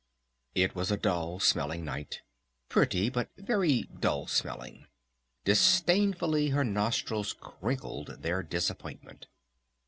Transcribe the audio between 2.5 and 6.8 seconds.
Pretty, but very dull smelling. Disdainfully her